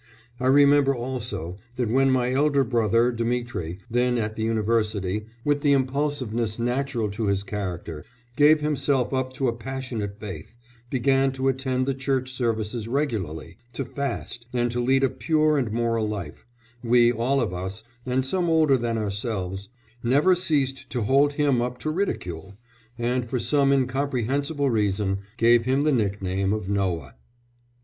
I 0.39 0.47
remember 0.47 0.95
also 0.95 1.57
that 1.75 1.87
when 1.91 2.09
my 2.09 2.31
elder 2.33 2.63
brother, 2.63 3.11
Dmitri, 3.11 3.77
then 3.87 4.17
at 4.17 4.33
the 4.35 4.41
university, 4.41 5.27
with 5.45 5.61
the 5.61 5.73
impulsiveness 5.73 6.57
natural 6.57 7.11
to 7.11 7.27
his 7.27 7.43
character, 7.43 8.03
gave 8.35 8.61
himself 8.61 9.13
up 9.13 9.31
to 9.33 9.47
a 9.47 9.53
passionate 9.53 10.19
faith, 10.19 10.55
began 10.89 11.31
to 11.33 11.49
attend 11.49 11.85
the 11.85 11.93
Church 11.93 12.33
services 12.33 12.87
regularly, 12.87 13.59
to 13.73 13.85
fast, 13.85 14.47
and 14.51 14.71
to 14.71 14.79
lead 14.79 15.03
a 15.03 15.07
pure 15.07 15.55
and 15.55 15.71
moral 15.71 16.09
life, 16.09 16.47
we 16.83 17.11
all 17.11 17.39
of 17.39 17.53
us, 17.53 17.83
and 18.03 18.25
some 18.25 18.49
older 18.49 18.77
than 18.77 18.97
ourselves, 18.97 19.69
never 20.01 20.33
ceased 20.33 20.89
to 20.89 21.03
hold 21.03 21.33
him 21.33 21.61
up 21.61 21.77
to 21.77 21.91
ridicule, 21.91 22.55
and 22.97 23.29
for 23.29 23.37
some 23.37 23.71
incomprehensible 23.71 24.71
reason, 24.71 25.19
gave 25.37 25.65
him 25.65 25.83
the 25.83 25.91
nickname 25.91 26.53
of 26.53 26.67
Noah." 26.67 27.13